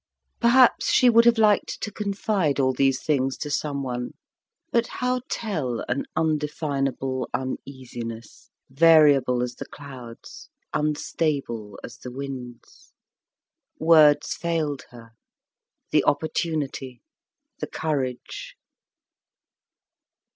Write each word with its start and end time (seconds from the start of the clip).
Perhaps 0.39 0.91
she 0.91 1.11
would 1.11 1.25
have 1.25 1.37
liked 1.37 1.79
to 1.81 1.91
confide 1.91 2.59
all 2.59 2.73
these 2.73 3.03
things 3.03 3.37
to 3.37 3.51
someone. 3.51 4.15
But 4.71 4.87
how 4.87 5.21
tell 5.29 5.85
an 5.87 6.05
undefinable 6.15 7.29
uneasiness, 7.35 8.49
variable 8.71 9.43
as 9.43 9.53
the 9.53 9.67
clouds, 9.67 10.49
unstable 10.73 11.79
as 11.83 11.99
the 11.99 12.09
winds? 12.11 12.93
Words 13.77 14.33
failed 14.33 14.85
her 14.89 15.11
the 15.91 16.03
opportunity, 16.05 17.03
the 17.59 17.67
courage. 17.67 18.55